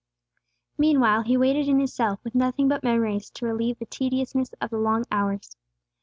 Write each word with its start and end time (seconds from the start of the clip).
Meanwhile 0.79 1.21
he 1.25 1.37
waited 1.37 1.67
in 1.67 1.79
his 1.79 1.93
cell, 1.93 2.19
with 2.23 2.33
nothing 2.33 2.67
but 2.67 2.81
memories 2.83 3.29
to 3.29 3.45
relieve 3.45 3.77
the 3.77 3.85
tediousness 3.85 4.51
of 4.59 4.71
the 4.71 4.77
long 4.79 5.05
hours. 5.11 5.55